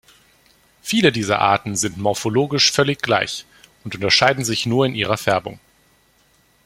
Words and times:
Viele 0.81 1.11
dieser 1.11 1.41
Arten 1.41 1.75
sind 1.75 1.99
morphologisch 1.99 2.71
völlig 2.71 3.03
gleich 3.03 3.45
und 3.83 3.93
unterscheiden 3.93 4.43
sich 4.43 4.65
nur 4.65 4.83
in 4.87 4.95
ihrer 4.95 5.15
Färbung. 5.15 5.59